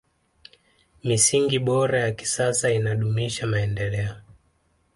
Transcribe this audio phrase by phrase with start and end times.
[1.05, 4.15] misingi bora ya kisasa inadumisha maendeleo